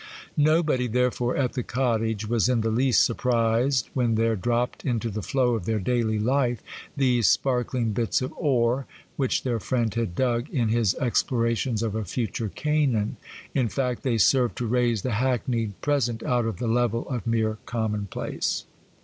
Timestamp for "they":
14.01-14.17